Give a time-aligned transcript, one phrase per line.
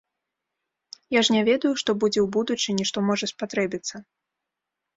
[1.17, 3.95] Я ж не ведаю, што будзе ў будучыні, што можа спатрэбіцца.